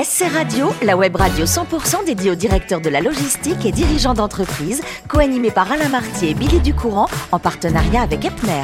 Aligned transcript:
SC 0.00 0.26
Radio, 0.32 0.72
la 0.82 0.96
web 0.96 1.16
radio 1.16 1.44
100% 1.44 2.04
dédiée 2.06 2.30
aux 2.30 2.36
directeurs 2.36 2.80
de 2.80 2.88
la 2.88 3.00
logistique 3.00 3.66
et 3.66 3.72
dirigeants 3.72 4.14
d'entreprise, 4.14 4.80
co-animée 5.08 5.50
par 5.50 5.72
Alain 5.72 5.88
Martier 5.88 6.30
et 6.30 6.34
Billy 6.34 6.60
Ducourant, 6.60 7.08
en 7.32 7.40
partenariat 7.40 8.02
avec 8.02 8.24
Epner. 8.24 8.62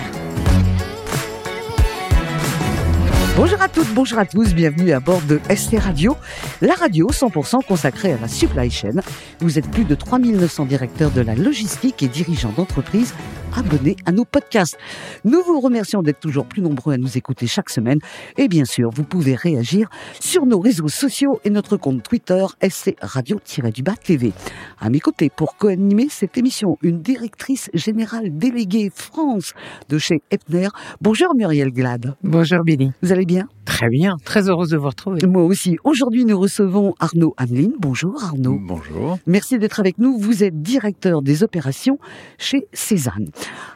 Bonjour 3.36 3.60
à 3.60 3.68
toutes, 3.68 3.92
bonjour 3.94 4.20
à 4.20 4.26
tous, 4.26 4.54
bienvenue 4.54 4.92
à 4.92 5.00
bord 5.00 5.22
de 5.22 5.40
SC 5.52 5.76
Radio, 5.80 6.16
la 6.60 6.74
radio 6.74 7.08
100% 7.10 7.64
consacrée 7.66 8.12
à 8.12 8.19
la 8.19 8.29
supply 8.29 8.71
chain. 8.71 9.01
Vous 9.41 9.59
êtes 9.59 9.69
plus 9.69 9.85
de 9.85 9.96
3900 9.96 10.66
directeurs 10.66 11.11
de 11.11 11.21
la 11.21 11.35
logistique 11.35 12.01
et 12.05 12.09
dirigeants 12.09 12.53
d'entreprise 12.57 13.12
abonnés 13.57 13.96
à 14.05 14.12
nos 14.12 14.25
podcasts. 14.25 14.77
Nous 15.25 15.43
vous 15.43 15.61
remercions 15.61 16.02
d'être 16.02 16.20
toujours 16.20 16.46
plus 16.46 16.62
nombreux 16.62 16.95
à 16.95 16.96
nous 16.96 17.16
écouter 17.16 17.46
chaque 17.46 17.70
semaine. 17.70 17.98
Et 18.37 18.48
bien 18.48 18.64
sûr, 18.64 18.91
vous 18.91 19.05
pouvez 19.05 19.34
réagir 19.34 19.88
sur 20.20 20.46
nos 20.46 20.61
réseaux 20.61 20.88
sociaux 20.88 21.41
et 21.45 21.50
notre 21.50 21.77
compte 21.77 22.02
Twitter 22.02 22.45
SC 22.62 22.96
Radio-du-Bas 23.01 23.97
TV. 24.02 24.33
À 24.80 24.91
mes 24.91 25.01
côtés, 25.01 25.30
pour 25.30 25.56
co-animer 25.56 26.09
cette 26.11 26.37
émission, 26.37 26.78
une 26.83 27.01
directrice 27.01 27.70
générale 27.75 28.37
déléguée 28.37 28.91
France 28.95 29.52
de 29.89 29.98
chez 29.98 30.23
Epner. 30.30 30.69
Bonjour 31.00 31.34
Muriel 31.34 31.70
Glad. 31.70 32.16
Bonjour 32.23 32.62
Billy. 32.64 32.92
Vous 33.02 33.12
allez 33.12 33.27
bien? 33.27 33.48
Très 33.64 33.89
bien, 33.89 34.16
très 34.25 34.48
heureuse 34.48 34.70
de 34.70 34.77
vous 34.77 34.89
retrouver. 34.89 35.27
Moi 35.27 35.42
aussi. 35.42 35.78
Aujourd'hui, 35.84 36.25
nous 36.25 36.39
recevons 36.39 36.95
Arnaud 37.00 37.34
Hamelin. 37.36 37.70
Bonjour 37.78 38.23
Arnaud. 38.23 38.59
Bonjour. 38.61 39.19
Merci 39.27 39.59
d'être 39.59 39.80
avec 39.80 39.98
nous. 39.98 40.19
Vous 40.19 40.45
êtes 40.45 40.62
directeur 40.62 41.23
des 41.23 41.42
opérations 41.42 41.98
chez 42.39 42.69
Cézanne. 42.73 43.30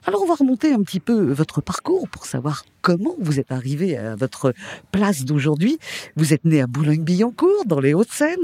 Alors, 0.07 0.23
on 0.23 0.27
va 0.27 0.35
remonter 0.35 0.73
un 0.73 0.83
petit 0.83 1.01
peu 1.01 1.33
votre 1.33 1.61
parcours 1.61 2.09
pour 2.09 2.27
savoir 2.27 2.65
comment 2.88 3.15
vous 3.20 3.38
êtes 3.38 3.52
arrivé 3.52 3.98
à 3.98 4.16
votre 4.16 4.55
place 4.92 5.27
d'aujourd'hui? 5.27 5.79
Vous 6.16 6.33
êtes 6.33 6.46
né 6.46 6.62
à 6.62 6.66
Boulogne-Billancourt, 6.66 7.65
dans 7.66 7.80
les 7.80 7.92
Hauts-de-Seine, 7.92 8.38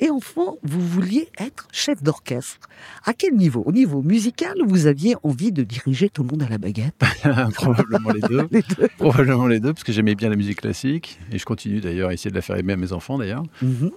et 0.00 0.10
enfant, 0.10 0.58
vous 0.62 0.86
vouliez 0.86 1.28
être 1.40 1.66
chef 1.72 2.02
d'orchestre. 2.02 2.68
À 3.06 3.14
quel 3.14 3.34
niveau? 3.34 3.62
Au 3.64 3.72
niveau 3.72 4.02
musical, 4.02 4.52
vous 4.66 4.86
aviez 4.86 5.14
envie 5.22 5.50
de 5.50 5.62
diriger 5.62 6.10
tout 6.10 6.22
le 6.24 6.28
monde 6.28 6.42
à 6.42 6.48
la 6.50 6.58
baguette? 6.58 6.94
Probablement 7.54 8.10
les 8.10 8.20
deux. 8.20 8.46
Les 8.50 8.62
deux. 8.62 8.88
Probablement 8.98 9.46
les 9.46 9.60
deux, 9.60 9.72
parce 9.72 9.82
que 9.84 9.92
j'aimais 9.92 10.14
bien 10.14 10.28
la 10.28 10.36
musique 10.36 10.60
classique, 10.60 11.18
et 11.32 11.38
je 11.38 11.44
continue 11.46 11.80
d'ailleurs 11.80 12.10
à 12.10 12.12
essayer 12.12 12.30
de 12.30 12.34
la 12.36 12.42
faire 12.42 12.56
aimer 12.56 12.74
à 12.74 12.76
mes 12.76 12.92
enfants 12.92 13.16
d'ailleurs. 13.16 13.44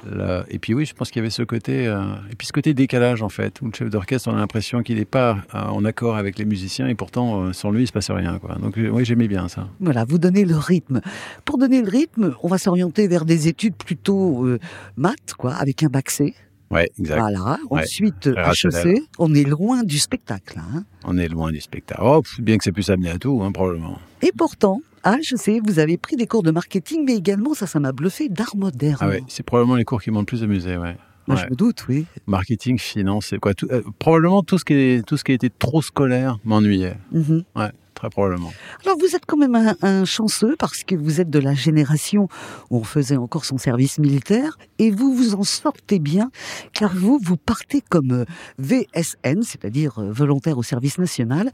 Là- 0.10 0.46
Et 0.50 0.60
puis 0.60 0.74
oui, 0.74 0.86
je 0.86 0.94
pense 0.94 1.10
qu'il 1.12 1.20
y 1.20 1.24
avait 1.24 1.30
ce 1.30 1.44
côté, 1.44 1.88
euh, 1.88 2.02
et 2.32 2.36
puis 2.38 2.48
ce 2.48 2.54
côté 2.54 2.74
décalage 2.74 3.22
en 3.22 3.28
fait, 3.30 3.62
où 3.62 3.66
le 3.66 3.74
chef 3.74 3.90
d'orchestre, 3.90 4.30
on 4.32 4.36
a 4.36 4.40
l'impression 4.40 4.82
qu'il 4.82 4.96
n'est 4.98 5.04
pas 5.06 5.40
euh, 5.54 5.60
en 5.60 5.84
accord 5.84 6.16
avec 6.16 6.38
les 6.40 6.46
musiciens, 6.46 6.88
et 6.88 6.96
pourtant 6.96 7.44
euh, 7.44 7.54
sans 7.54 7.72
lui, 7.72 7.84
il 7.84 7.88
se 7.88 7.92
passe 7.92 8.10
rien. 8.12 8.40
Quoi. 8.40 8.56
Donc 8.56 8.76
oui, 8.78 9.04
j'aimais 9.04 9.28
bien 9.28 9.48
ça. 9.50 9.68
Voilà, 9.92 10.06
vous 10.08 10.20
donnez 10.20 10.46
le 10.46 10.56
rythme. 10.56 11.02
Pour 11.46 11.58
donner 11.58 11.82
le 11.82 11.90
rythme, 11.90 12.36
on 12.44 12.48
va 12.48 12.60
s'orienter 12.60 13.08
vers 13.08 13.26
des 13.26 13.48
études 13.48 13.74
plutôt 13.74 14.46
euh, 14.46 14.60
maths, 14.98 15.34
quoi, 15.36 15.56
avec 15.56 15.82
un 15.82 15.88
bac 15.88 16.12
C. 16.12 16.36
Ouais, 16.70 16.92
exact. 17.00 17.18
Voilà. 17.20 17.58
Ouais, 17.72 17.82
Ensuite, 17.82 18.20
très 18.20 18.34
rationnel. 18.40 18.88
HEC. 18.98 19.02
On 19.18 19.34
est 19.34 19.46
loin 19.46 19.82
du 19.84 19.98
spectacle. 19.98 20.60
hein. 20.60 20.84
On 21.06 21.18
est 21.18 21.28
loin 21.28 21.52
du 21.52 21.60
spectacle. 21.60 22.02
Oh, 22.04 22.22
bien 22.38 22.60
que 22.60 22.64
c'est 22.64 22.72
plus 22.72 22.88
amené 22.92 23.10
à 23.10 23.18
tout, 23.18 23.42
hein, 23.42 23.52
probablement. 23.52 23.98
Et 24.22 24.32
pourtant, 24.38 24.80
à 25.04 25.16
HEC, 25.16 25.60
vous 25.66 25.80
avez 25.80 25.98
pris 25.98 26.16
des 26.16 26.28
cours 26.28 26.44
de 26.44 26.52
marketing, 26.52 27.04
mais 27.08 27.16
également, 27.16 27.56
ça, 27.56 27.66
ça 27.66 27.80
m'a 27.80 27.92
bluffé, 27.92 28.30
d'art 28.30 28.56
moderne. 28.56 28.98
Ah 29.02 29.08
ouais, 29.08 29.24
c'est 29.28 29.42
probablement 29.42 29.76
les 29.76 29.86
cours 29.86 30.04
qui 30.04 30.12
m'ont 30.12 30.20
le 30.20 30.26
plus 30.26 30.44
amusé, 30.44 30.78
ouais. 30.78 30.98
Moi, 31.28 31.38
Ouais. 31.38 31.44
je 31.46 31.50
me 31.52 31.56
doute, 31.56 31.86
oui. 31.90 32.06
Marketing, 32.28 32.78
finance, 32.78 33.34
quoi 33.42 33.54
tout- 33.56 33.68
euh, 33.72 33.82
Probablement 34.00 34.42
tout 34.44 34.58
ce, 34.60 34.66
qui 34.66 34.74
est, 34.74 35.04
tout 35.06 35.18
ce 35.18 35.24
qui 35.24 35.32
a 35.32 35.36
été 35.36 35.50
trop 35.52 35.82
scolaire 35.82 36.38
m'ennuyait. 36.44 36.98
Mhm. 37.12 37.44
Ouais, 37.56 37.70
très 38.00 38.10
probablement. 38.10 38.52
Alors, 38.86 38.98
vous 38.98 39.16
êtes 39.16 39.26
quand 39.28 39.38
même 39.38 39.56
un, 39.56 39.76
un 39.82 40.06
chanceux 40.06 40.56
parce 40.58 40.84
que 40.84 40.96
vous 40.96 41.20
êtes 41.22 41.30
de 41.30 41.40
la 41.40 41.54
génération 41.54 42.28
où 42.70 42.78
on 42.78 42.84
faisait 42.84 43.18
encore 43.18 43.46
son 43.46 43.58
service 43.58 44.00
militaire 44.00 44.58
et 44.80 44.90
vous 44.90 45.14
vous 45.14 45.36
en 45.36 45.44
sortez 45.44 46.00
bien 46.00 46.32
car 46.74 46.94
vous, 46.96 47.20
vous 47.22 47.36
partez 47.38 47.82
comme 47.90 48.12
euh, 48.12 48.26
VSN, 48.58 49.42
c'est-à-dire 49.44 50.00
euh, 50.00 50.12
volontaire 50.12 50.58
au 50.58 50.64
service 50.64 50.98
national. 50.98 51.52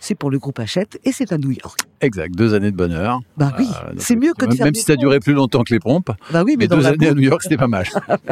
C'est 0.00 0.14
pour 0.14 0.30
le 0.30 0.38
groupe 0.38 0.58
Hachette 0.58 0.98
et 1.04 1.12
c'est 1.12 1.32
à 1.32 1.38
New 1.38 1.52
York. 1.52 1.78
Exact, 2.00 2.34
deux 2.34 2.52
années 2.54 2.70
de 2.72 2.76
bonheur. 2.76 3.20
Bah 3.36 3.54
oui, 3.58 3.66
Euh, 3.86 3.92
c'est 3.98 4.16
mieux 4.16 4.32
que 4.34 4.44
de 4.46 4.54
faire 4.54 4.66
même 4.66 4.74
si 4.74 4.82
ça 4.82 4.96
duré 4.96 5.20
plus 5.20 5.32
longtemps 5.32 5.62
que 5.62 5.72
les 5.72 5.80
pompes, 5.80 6.10
Bah 6.32 6.42
oui, 6.44 6.56
mais, 6.58 6.66
mais 6.68 6.76
deux 6.76 6.86
années 6.86 7.08
à. 7.08 7.14
New 7.14 7.22
York, 7.22 7.42
c'était 7.42 7.56
pas 7.56 7.68
mal. 7.68 7.86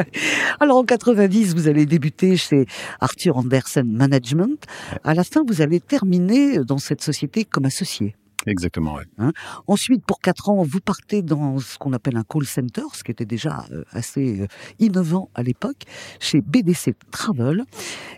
Alors 0.59 0.77
en 0.77 0.83
90, 0.83 1.55
vous 1.55 1.67
allez 1.67 1.85
débuter 1.85 2.35
chez 2.37 2.65
Arthur 2.99 3.37
Andersen 3.37 3.89
Management. 3.91 4.63
À 5.03 5.13
la 5.13 5.23
fin, 5.23 5.41
vous 5.47 5.61
allez 5.61 5.79
terminer 5.79 6.59
dans 6.59 6.77
cette 6.77 7.01
société 7.01 7.45
comme 7.53 7.65
associé. 7.65 8.15
Exactement, 8.45 8.95
ouais. 8.95 9.31
Ensuite, 9.67 10.05
pour 10.05 10.19
quatre 10.19 10.49
ans, 10.49 10.63
vous 10.63 10.81
partez 10.81 11.21
dans 11.21 11.59
ce 11.59 11.77
qu'on 11.77 11.93
appelle 11.93 12.17
un 12.17 12.23
call 12.23 12.45
center, 12.45 12.81
ce 12.91 13.01
qui 13.01 13.11
était 13.11 13.25
déjà 13.25 13.65
euh, 13.71 13.85
assez 13.91 14.41
euh, 14.41 14.47
innovant 14.79 15.29
à 15.33 15.43
l'époque, 15.43 15.83
chez 16.19 16.41
BDC 16.41 16.93
Travel. 17.09 17.63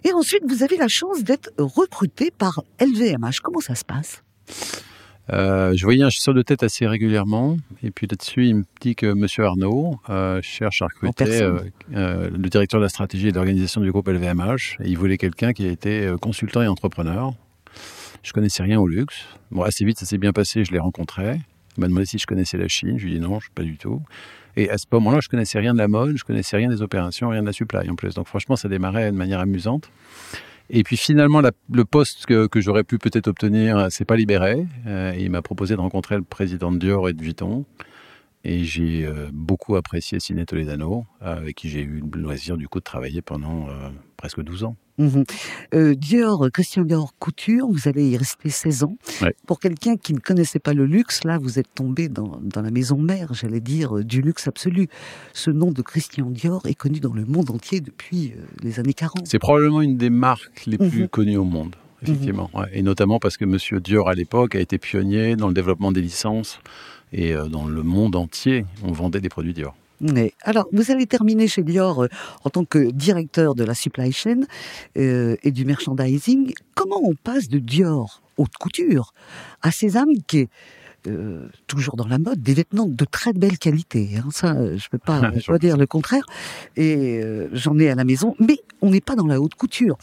Et 0.03 0.13
ensuite, 0.13 0.41
vous 0.47 0.63
avez 0.63 0.77
la 0.77 0.87
chance 0.87 1.23
d'être 1.23 1.51
recruté 1.59 2.31
par 2.31 2.63
LVMH. 2.79 3.41
Comment 3.43 3.59
ça 3.59 3.75
se 3.75 3.85
passe? 3.85 4.23
Euh, 5.31 5.73
je 5.75 5.83
voyais 5.85 6.03
un 6.03 6.09
chasseur 6.09 6.33
de 6.33 6.41
tête 6.41 6.61
assez 6.61 6.85
régulièrement, 6.85 7.57
et 7.81 7.89
puis 7.89 8.07
là-dessus, 8.07 8.45
il 8.47 8.55
me 8.57 8.63
dit 8.79 8.95
que 8.95 9.11
Monsieur 9.11 9.45
Arnaud 9.45 9.99
euh, 10.09 10.39
cherche 10.43 10.81
à 10.83 10.85
recruter 10.85 11.41
euh, 11.41 12.29
le 12.29 12.49
directeur 12.49 12.79
de 12.79 12.85
la 12.85 12.89
stratégie 12.89 13.29
et 13.29 13.31
de 13.31 13.35
l'organisation 13.35 13.81
du 13.81 13.91
groupe 13.91 14.07
LVMH, 14.07 14.77
et 14.81 14.87
il 14.87 14.97
voulait 14.97 15.17
quelqu'un 15.17 15.53
qui 15.53 15.65
était 15.65 16.05
euh, 16.05 16.17
consultant 16.17 16.61
et 16.61 16.67
entrepreneur. 16.67 17.33
Je 18.25 18.33
connaissais 18.33 18.63
rien 18.63 18.79
au 18.79 18.87
luxe. 18.87 19.23
Bon, 19.51 19.61
assez 19.61 19.85
vite, 19.85 19.99
ça 19.99 20.05
s'est 20.07 20.17
bien 20.17 20.33
passé, 20.33 20.65
je 20.65 20.71
l'ai 20.71 20.79
rencontré. 20.79 21.39
Il 21.77 21.81
m'a 21.81 21.87
demandé 21.87 22.07
si 22.07 22.17
je 22.17 22.25
connaissais 22.25 22.57
la 22.57 22.67
Chine, 22.67 22.97
je 22.97 23.05
lui 23.05 23.11
ai 23.11 23.19
dit 23.19 23.21
non, 23.21 23.37
pas 23.53 23.61
du 23.61 23.77
tout. 23.77 24.01
Et 24.55 24.67
à 24.71 24.79
ce 24.79 24.85
moment-là, 24.93 25.19
je 25.21 25.29
connaissais 25.29 25.59
rien 25.59 25.73
de 25.73 25.77
la 25.77 25.87
mode, 25.87 26.17
je 26.17 26.23
connaissais 26.23 26.57
rien 26.57 26.67
des 26.67 26.81
opérations, 26.81 27.29
rien 27.29 27.41
de 27.41 27.45
la 27.45 27.53
supply 27.53 27.87
en 27.87 27.95
plus. 27.95 28.15
Donc 28.15 28.27
franchement, 28.27 28.55
ça 28.55 28.67
démarrait 28.67 29.11
de 29.11 29.15
manière 29.15 29.39
amusante. 29.39 29.91
Et 30.71 30.81
puis 30.81 30.97
finalement, 30.97 31.39
le 31.41 31.85
poste 31.85 32.25
que, 32.25 32.49
j'aurais 32.55 32.83
pu 32.83 32.97
peut-être 32.97 33.27
obtenir, 33.27 33.77
euh, 33.77 33.89
s'est 33.89 34.05
pas 34.05 34.15
libéré. 34.15 34.65
Euh, 34.87 35.13
il 35.19 35.29
m'a 35.29 35.43
proposé 35.43 35.75
de 35.75 35.81
rencontrer 35.81 36.15
le 36.15 36.23
président 36.23 36.71
de 36.71 36.79
Dior 36.79 37.07
et 37.09 37.13
de 37.13 37.21
Vuitton. 37.21 37.63
Et 38.43 38.63
j'ai 38.63 39.05
euh, 39.05 39.29
beaucoup 39.31 39.75
apprécié 39.75 40.19
Ciné 40.19 40.47
Toledano, 40.47 41.05
avec 41.21 41.57
qui 41.57 41.69
j'ai 41.69 41.81
eu 41.81 42.01
le 42.11 42.21
loisir 42.21 42.57
du 42.57 42.67
coup 42.67 42.79
de 42.79 42.83
travailler 42.83 43.21
pendant 43.21 43.67
presque 44.17 44.41
12 44.41 44.63
ans. 44.63 44.75
Mhm. 44.97 45.23
Euh, 45.73 45.93
Dior, 45.95 46.47
Christian 46.53 46.83
Dior 46.83 47.13
Couture, 47.19 47.67
vous 47.69 47.87
allez 47.89 48.07
y 48.09 48.17
rester 48.17 48.49
16 48.49 48.83
ans. 48.85 48.95
Ouais. 49.21 49.35
Pour 49.45 49.59
quelqu'un 49.59 49.97
qui 49.97 50.13
ne 50.13 50.19
connaissait 50.19 50.59
pas 50.59 50.73
le 50.73 50.85
luxe, 50.85 51.23
là, 51.25 51.37
vous 51.37 51.59
êtes 51.59 51.73
tombé 51.75 52.07
dans, 52.07 52.39
dans 52.41 52.61
la 52.61 52.71
maison 52.71 52.97
mère, 52.97 53.33
j'allais 53.33 53.59
dire, 53.59 53.97
euh, 53.97 54.03
du 54.03 54.21
luxe 54.21 54.47
absolu. 54.47 54.87
Ce 55.33 55.51
nom 55.51 55.71
de 55.71 55.81
Christian 55.81 56.29
Dior 56.29 56.65
est 56.65 56.75
connu 56.75 56.99
dans 57.01 57.13
le 57.13 57.25
monde 57.25 57.49
entier 57.51 57.81
depuis 57.81 58.33
euh, 58.37 58.41
les 58.63 58.79
années 58.79 58.93
40. 58.93 59.27
C'est 59.27 59.39
probablement 59.39 59.81
une 59.81 59.97
des 59.97 60.09
marques 60.09 60.65
les 60.65 60.77
plus 60.77 61.01
Mhm. 61.01 61.07
connues 61.09 61.37
au 61.37 61.43
monde, 61.43 61.75
effectivement. 62.01 62.49
Ouais. 62.53 62.65
Et 62.73 62.81
notamment 62.81 63.19
parce 63.19 63.35
que 63.37 63.43
Monsieur 63.45 63.79
Dior, 63.81 64.07
à 64.07 64.13
l'époque, 64.13 64.55
a 64.55 64.59
été 64.59 64.77
pionnier 64.77 65.35
dans 65.35 65.47
le 65.49 65.53
développement 65.53 65.91
des 65.91 66.01
licences. 66.01 66.59
Et 67.11 67.33
euh, 67.33 67.47
dans 67.47 67.65
le 67.65 67.83
monde 67.83 68.15
entier, 68.15 68.65
on 68.83 68.91
vendait 68.91 69.21
des 69.21 69.29
produits 69.29 69.53
Dior. 69.53 69.75
Mais, 70.01 70.33
alors, 70.41 70.67
vous 70.71 70.91
allez 70.91 71.05
terminer 71.05 71.47
chez 71.47 71.63
Dior 71.63 72.03
euh, 72.03 72.07
en 72.43 72.49
tant 72.49 72.65
que 72.65 72.91
directeur 72.91 73.55
de 73.55 73.63
la 73.63 73.73
supply 73.73 74.11
chain 74.11 74.41
euh, 74.97 75.35
et 75.43 75.51
du 75.51 75.65
merchandising. 75.65 76.53
Comment 76.73 77.01
on 77.03 77.15
passe 77.15 77.47
de 77.47 77.59
Dior 77.59 78.21
haute 78.37 78.55
couture 78.59 79.13
à 79.61 79.71
Sésame 79.71 80.09
qui 80.27 80.39
est 80.39 80.49
euh, 81.07 81.47
toujours 81.67 81.95
dans 81.95 82.07
la 82.07 82.17
mode, 82.17 82.41
des 82.41 82.53
vêtements 82.53 82.87
de 82.87 83.05
très 83.05 83.31
belle 83.31 83.57
qualité. 83.57 84.09
hein. 84.17 84.27
Ça, 84.31 84.55
je 84.75 84.89
peux 84.89 84.97
pas, 84.97 85.31
je 85.35 85.45
peux 85.45 85.53
pas 85.53 85.59
dire 85.59 85.77
le 85.77 85.85
contraire. 85.87 86.25
Et 86.75 87.21
j'en 87.53 87.77
ai 87.79 87.89
à 87.89 87.95
la 87.95 88.03
maison, 88.03 88.35
mais 88.39 88.59
on 88.81 88.89
n'est 88.89 89.01
pas 89.01 89.15
dans 89.15 89.27
la 89.27 89.39
haute 89.39 89.55
couture. 89.55 89.97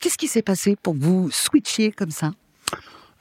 Qu'est-ce 0.00 0.18
qui 0.18 0.26
s'est 0.28 0.42
passé 0.42 0.76
pour 0.82 0.94
que 0.94 0.98
vous 0.98 1.30
switchiez 1.30 1.92
comme 1.92 2.10
ça? 2.10 2.32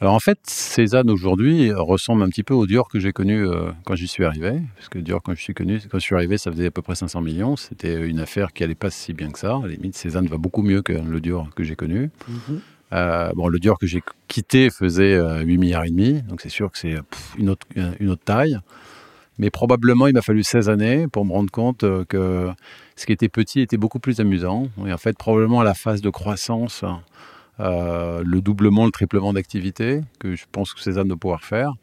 Alors 0.02 0.14
en 0.14 0.20
fait, 0.20 0.40
Cézanne 0.44 1.10
aujourd'hui 1.10 1.74
ressemble 1.74 2.24
un 2.24 2.30
petit 2.30 2.44
peu 2.44 2.54
au 2.54 2.66
Dior 2.66 2.88
que 2.88 3.00
j'ai 3.00 3.12
connu 3.12 3.46
euh, 3.46 3.72
quand 3.86 3.96
j'y 3.96 4.08
suis 4.08 4.24
arrivé. 4.24 4.62
Parce 4.76 4.88
que 4.88 5.00
Dior, 5.00 5.22
quand 5.22 5.34
je 5.34 5.42
suis 5.42 5.54
connu, 5.54 5.82
quand 5.90 6.00
je 6.00 6.04
suis 6.04 6.16
arrivé, 6.16 6.38
ça 6.38 6.52
faisait 6.52 6.68
à 6.68 6.72
peu 6.72 6.82
près 6.82 6.96
500 6.96 7.22
millions. 7.22 7.58
C'était 7.58 8.08
une 8.08 8.20
affaire 8.20 8.54
qui 8.54 8.64
allait 8.64 8.76
pas 8.76 8.90
si 8.90 9.14
bien 9.14 9.30
que 9.30 9.40
ça. 9.40 9.58
À 9.58 9.68
la 9.68 9.74
limite, 9.74 9.96
Cézanne 9.96 10.28
va 10.28 10.38
beaucoup 10.38 10.62
mieux 10.62 10.82
que 10.82 10.94
le 10.94 11.20
Dior 11.20 11.50
que 11.54 11.64
j'ai 11.64 11.76
connu. 11.76 12.12
Euh, 12.94 13.32
bon, 13.36 13.50
le 13.50 13.60
Dior 13.60 13.78
que 13.78 13.88
j'ai 13.88 14.02
quitté 14.28 14.70
faisait 14.70 15.16
euh, 15.16 15.42
8 15.42 15.58
milliards 15.58 15.86
et 15.86 15.90
demi, 15.90 16.22
donc 16.24 16.42
c'est 16.42 16.50
sûr 16.50 16.72
que 16.72 16.78
c'est 16.78 16.96
une 17.38 17.50
autre, 17.50 17.68
une 18.00 18.10
autre 18.10 18.24
taille. 18.24 18.58
Mais 19.40 19.50
probablement, 19.50 20.08
il 20.08 20.14
m'a 20.14 20.22
fallu 20.22 20.44
16 20.44 20.70
années 20.70 21.08
pour 21.08 21.26
me 21.26 21.32
rendre 21.32 21.50
compte 21.50 21.86
euh, 21.86 22.04
que 22.04 22.50
ce 22.98 23.06
qui 23.06 23.14
était 23.14 23.30
petit 23.30 23.62
était 23.62 23.78
beaucoup 23.78 24.00
plus 24.00 24.20
amusant. 24.20 24.68
Et 24.86 24.92
en 24.92 24.98
fait, 24.98 25.18
probablement 25.18 25.62
à 25.62 25.64
la 25.64 25.74
phase 25.74 26.02
de 26.02 26.10
croissance, 26.10 26.84
euh, 26.84 26.90
le 27.60 28.40
doublement, 28.40 28.86
le 28.86 28.92
triplement 28.92 29.34
d'activité, 29.34 30.02
que 30.20 30.36
je 30.36 30.46
pense 30.52 30.74
que 30.74 30.82
Cézanne 30.82 31.08
doit 31.08 31.18
pouvoir 31.18 31.44
faire, 31.44 31.74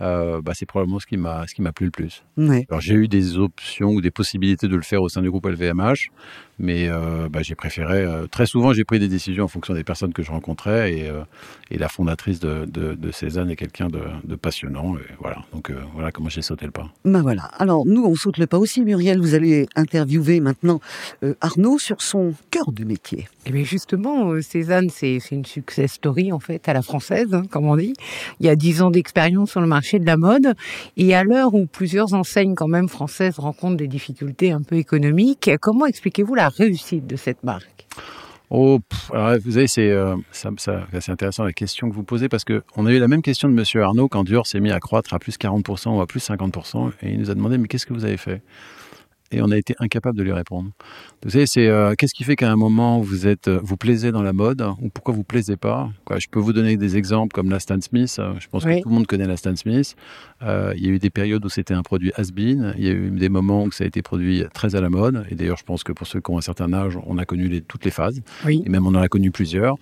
euh, 0.00 0.40
bah, 0.42 0.52
c'est 0.54 0.66
probablement 0.66 0.98
ce 0.98 1.06
qui 1.06 1.16
m'a 1.16 1.46
ce 1.46 1.54
qui 1.54 1.62
m'a 1.62 1.72
plu 1.72 1.86
le 1.86 1.92
plus. 1.92 2.22
Ouais. 2.36 2.66
Alors 2.70 2.80
j'ai 2.80 2.94
eu 2.94 3.08
des 3.08 3.38
options 3.38 3.88
ou 3.90 4.00
des 4.00 4.10
possibilités 4.10 4.68
de 4.68 4.76
le 4.76 4.82
faire 4.82 5.02
au 5.02 5.08
sein 5.08 5.22
du 5.22 5.30
groupe 5.30 5.46
LVMH, 5.46 6.10
mais 6.58 6.88
euh, 6.88 7.28
bah, 7.30 7.40
j'ai 7.42 7.54
préféré. 7.54 8.02
euh, 8.02 8.26
très 8.26 8.46
souvent, 8.46 8.72
j'ai 8.72 8.84
pris 8.84 8.98
des 8.98 9.08
décisions 9.08 9.44
en 9.44 9.48
fonction 9.48 9.74
des 9.74 9.84
personnes 9.84 10.12
que 10.12 10.22
je 10.22 10.30
rencontrais 10.30 10.92
et, 10.94 11.08
euh, 11.08 11.22
et 11.70 11.78
la 11.78 11.88
fondatrice 11.88 12.40
de, 12.40 12.64
de, 12.66 12.94
de 12.94 13.10
Cézanne 13.10 13.50
est 13.50 13.56
quelqu'un 13.56 13.88
de, 13.88 14.02
de 14.24 14.34
passionnant. 14.36 14.96
Et 14.96 15.14
voilà, 15.20 15.38
donc 15.52 15.70
euh, 15.70 15.74
voilà 15.94 16.12
comment 16.12 16.28
j'ai 16.28 16.42
sauté 16.42 16.66
le 16.66 16.72
pas. 16.72 16.88
Ben 17.04 17.22
voilà. 17.22 17.44
Alors 17.58 17.86
nous, 17.86 18.04
on 18.04 18.14
saute 18.14 18.38
le 18.38 18.46
pas 18.46 18.58
aussi. 18.58 18.82
Muriel, 18.82 19.20
vous 19.20 19.34
allez 19.34 19.68
interviewer 19.76 20.40
maintenant 20.40 20.80
euh, 21.24 21.34
Arnaud 21.40 21.78
sur 21.78 22.00
son 22.02 22.34
cœur 22.50 22.72
de 22.72 22.84
métier. 22.84 23.28
Et 23.46 23.52
bien 23.52 23.64
justement, 23.64 24.40
Cézanne, 24.42 24.90
c'est 24.90 25.18
c'est 25.20 25.34
une 25.34 25.46
success 25.46 25.92
story 25.94 26.30
en 26.32 26.40
fait 26.40 26.68
à 26.68 26.72
la 26.72 26.82
française, 26.82 27.32
hein, 27.34 27.42
comme 27.50 27.66
on 27.66 27.76
dit. 27.76 27.94
Il 28.38 28.46
y 28.46 28.48
a 28.48 28.56
dix 28.56 28.82
ans 28.82 28.90
d'expérience 28.90 29.50
sur 29.50 29.60
le 29.60 29.66
marché 29.66 29.89
de 29.98 30.06
la 30.06 30.16
mode. 30.16 30.54
Et 30.96 31.14
à 31.14 31.24
l'heure 31.24 31.54
où 31.54 31.66
plusieurs 31.66 32.14
enseignes 32.14 32.54
quand 32.54 32.68
même 32.68 32.88
françaises 32.88 33.38
rencontrent 33.38 33.76
des 33.76 33.88
difficultés 33.88 34.52
un 34.52 34.62
peu 34.62 34.76
économiques, 34.76 35.50
comment 35.60 35.86
expliquez-vous 35.86 36.34
la 36.34 36.48
réussite 36.48 37.06
de 37.06 37.16
cette 37.16 37.42
marque? 37.44 37.86
Oh, 38.52 38.80
vous 39.12 39.52
savez, 39.52 39.68
c'est 39.68 39.90
euh, 39.90 40.16
ça, 40.32 40.50
intéressant 41.08 41.44
la 41.44 41.52
question 41.52 41.88
que 41.88 41.94
vous 41.94 42.02
posez 42.02 42.28
parce 42.28 42.44
que 42.44 42.64
on 42.76 42.84
a 42.84 42.92
eu 42.92 42.98
la 42.98 43.06
même 43.06 43.22
question 43.22 43.48
de 43.48 43.54
Monsieur 43.54 43.82
Arnaud 43.82 44.08
quand 44.08 44.24
Dior 44.24 44.44
s'est 44.44 44.58
mis 44.58 44.72
à 44.72 44.80
croître 44.80 45.14
à 45.14 45.20
plus 45.20 45.38
40% 45.38 45.96
ou 45.96 46.00
à 46.00 46.06
plus 46.08 46.28
50% 46.28 46.90
et 47.02 47.12
il 47.12 47.20
nous 47.20 47.30
a 47.30 47.34
demandé 47.34 47.58
mais 47.58 47.68
qu'est-ce 47.68 47.86
que 47.86 47.94
vous 47.94 48.04
avez 48.04 48.16
fait? 48.16 48.42
Et 49.32 49.40
on 49.42 49.50
a 49.50 49.56
été 49.56 49.76
incapable 49.78 50.18
de 50.18 50.24
lui 50.24 50.32
répondre. 50.32 50.70
Vous 51.22 51.30
savez, 51.30 51.46
c'est 51.46 51.68
euh, 51.68 51.94
qu'est-ce 51.96 52.14
qui 52.14 52.24
fait 52.24 52.34
qu'à 52.34 52.50
un 52.50 52.56
moment 52.56 53.00
vous 53.00 53.26
êtes 53.28 53.46
euh, 53.48 53.60
vous 53.62 53.76
plaisez 53.76 54.10
dans 54.10 54.22
la 54.22 54.32
mode 54.32 54.62
ou 54.80 54.88
pourquoi 54.88 55.14
vous 55.14 55.22
plaisez 55.22 55.56
pas? 55.56 55.88
Quoi, 56.04 56.18
Je 56.18 56.26
peux 56.28 56.40
vous 56.40 56.52
donner 56.52 56.76
des 56.76 56.96
exemples 56.96 57.32
comme 57.32 57.48
la 57.50 57.60
Stan 57.60 57.80
Smith. 57.80 58.16
euh, 58.18 58.34
Je 58.40 58.48
pense 58.48 58.64
Oui. 58.64 58.78
que 58.78 58.82
tout 58.82 58.88
le 58.88 58.94
monde 58.96 59.06
connaît 59.06 59.26
la 59.28 59.36
Stan 59.36 59.54
Smith. 59.54 59.94
Euh, 60.42 60.72
il 60.76 60.84
y 60.84 60.88
a 60.88 60.90
eu 60.92 60.98
des 60.98 61.10
périodes 61.10 61.44
où 61.44 61.48
c'était 61.48 61.74
un 61.74 61.82
produit 61.82 62.12
has-been. 62.16 62.74
Il 62.76 62.84
y 62.84 62.88
a 62.88 62.92
eu 62.92 63.10
des 63.10 63.28
moments 63.28 63.62
où 63.64 63.70
ça 63.70 63.84
a 63.84 63.86
été 63.86 64.02
produit 64.02 64.42
très 64.52 64.74
à 64.74 64.80
la 64.80 64.88
mode. 64.90 65.24
Et 65.30 65.36
d'ailleurs, 65.36 65.58
je 65.58 65.64
pense 65.64 65.84
que 65.84 65.92
pour 65.92 66.06
ceux 66.08 66.20
qui 66.20 66.30
ont 66.32 66.38
un 66.38 66.42
certain 66.42 66.72
âge, 66.72 66.98
on 67.06 67.16
a 67.18 67.24
connu 67.24 67.46
les- 67.48 67.60
toutes 67.60 67.84
les 67.84 67.90
phases 67.92 68.20
Oui. 68.44 68.62
et 68.66 68.68
même 68.68 68.84
on 68.86 68.90
en 68.96 69.02
a 69.02 69.08
connu 69.08 69.30
plusieurs. 69.30 69.76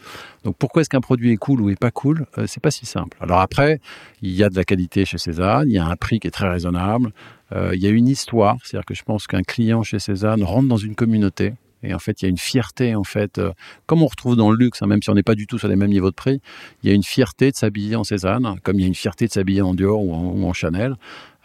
Donc 0.44 0.56
pourquoi 0.58 0.82
est-ce 0.82 0.90
qu'un 0.90 1.00
produit 1.00 1.32
est 1.32 1.36
cool 1.36 1.60
ou 1.62 1.70
est 1.70 1.78
pas 1.78 1.90
cool? 1.90 2.26
Euh, 2.36 2.44
C'est 2.46 2.62
pas 2.62 2.70
si 2.70 2.84
simple. 2.86 3.16
Alors 3.20 3.40
après, 3.40 3.80
il 4.20 4.32
y 4.34 4.42
a 4.44 4.50
de 4.50 4.56
la 4.56 4.64
qualité 4.64 5.04
chez 5.06 5.16
Cézanne, 5.18 5.64
il 5.68 5.74
y 5.74 5.78
a 5.78 5.86
un 5.86 5.96
prix 5.96 6.18
qui 6.20 6.26
est 6.26 6.30
très 6.32 6.48
raisonnable, 6.48 7.12
il 7.54 7.80
y 7.80 7.86
a 7.86 7.90
une 7.90 8.08
histoire, 8.08 8.56
c'est-à-dire 8.62 8.84
que 8.84 8.94
je 8.94 9.02
pense 9.02 9.26
qu'un 9.26 9.42
client 9.42 9.82
chez 9.82 9.98
Cézanne 9.98 10.42
rentre 10.42 10.68
dans 10.68 10.76
une 10.76 10.94
communauté. 10.94 11.54
Et 11.82 11.94
en 11.94 11.98
fait, 11.98 12.22
il 12.22 12.24
y 12.24 12.26
a 12.26 12.28
une 12.30 12.38
fierté, 12.38 12.94
en 12.94 13.04
fait, 13.04 13.38
euh, 13.38 13.52
comme 13.86 14.02
on 14.02 14.06
retrouve 14.06 14.36
dans 14.36 14.50
le 14.50 14.56
luxe, 14.56 14.82
hein, 14.82 14.86
même 14.86 15.02
si 15.02 15.10
on 15.10 15.14
n'est 15.14 15.22
pas 15.22 15.34
du 15.34 15.46
tout 15.46 15.58
sur 15.58 15.68
les 15.68 15.76
mêmes 15.76 15.90
niveaux 15.90 16.10
de 16.10 16.16
prix, 16.16 16.40
il 16.82 16.88
y 16.88 16.92
a 16.92 16.94
une 16.94 17.04
fierté 17.04 17.50
de 17.50 17.56
s'habiller 17.56 17.96
en 17.96 18.04
Cézanne, 18.04 18.56
comme 18.62 18.78
il 18.78 18.82
y 18.82 18.84
a 18.84 18.88
une 18.88 18.94
fierté 18.94 19.26
de 19.26 19.32
s'habiller 19.32 19.62
en 19.62 19.74
Dior 19.74 20.02
ou 20.02 20.12
en, 20.12 20.24
ou 20.32 20.46
en 20.46 20.52
Chanel. 20.52 20.96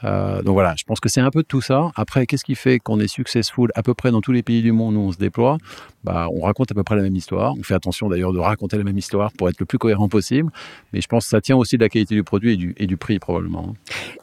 Euh, 0.04 0.42
donc 0.42 0.54
voilà, 0.54 0.74
je 0.78 0.84
pense 0.84 1.00
que 1.00 1.10
c'est 1.10 1.22
un 1.22 1.32
peu 1.32 1.42
de 1.42 1.48
tout 1.48 1.62
ça. 1.62 1.92
Après, 1.96 2.26
qu'est-ce 2.26 2.44
qui 2.44 2.56
fait 2.56 2.80
qu'on 2.80 3.00
est 3.00 3.08
successful 3.08 3.72
à 3.76 3.84
peu 3.84 3.94
près 3.94 4.12
dans 4.12 4.22
tous 4.22 4.32
les 4.32 4.44
pays 4.44 4.62
du 4.62 4.72
monde 4.72 4.96
où 4.96 5.00
on 5.00 5.12
se 5.12 5.18
déploie? 5.18 5.58
Bah, 6.04 6.28
On 6.32 6.42
raconte 6.42 6.72
à 6.72 6.76
peu 6.76 6.84
près 6.84 6.96
la 6.96 7.04
même 7.04 7.16
histoire. 7.16 7.54
On 7.58 7.64
fait 7.64 7.74
attention 7.74 8.10
d'ailleurs 8.10 8.34
de 8.34 8.40
raconter 8.40 8.78
la 8.78 8.84
même 8.84 8.98
histoire 8.98 9.32
pour 9.34 9.50
être 9.50 9.60
le 9.60 9.66
plus 9.66 9.78
cohérent 9.78 10.10
possible. 10.10 10.52
Mais 10.92 11.02
je 11.02 11.08
pense 11.08 11.26
que 11.26 11.30
ça 11.30 11.42
tient 11.42 11.56
aussi 11.56 11.78
de 11.78 11.84
la 11.84 11.90
qualité 11.90 12.16
du 12.16 12.24
produit 12.24 12.54
et 12.54 12.58
du, 12.58 12.76
et 12.78 12.88
du 12.88 12.98
prix 12.98 13.20
probablement. 13.20 13.76